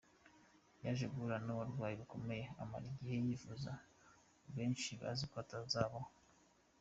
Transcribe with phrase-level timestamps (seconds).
[0.83, 3.71] Yaje guhura n’uburwayi bukomeye amara igihe yivuza
[4.55, 6.09] benshi bazi ko atazabaho.